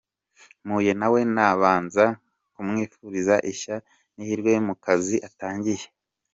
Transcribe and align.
Mpuye 0.65 0.91
nawe 0.99 1.19
nabanza 1.33 2.05
kumwifuriza 2.53 3.35
ishya 3.51 3.75
n’ihirwe 4.15 4.51
mu 4.67 4.73
kazi 4.83 5.15
atangiye. 5.27 5.85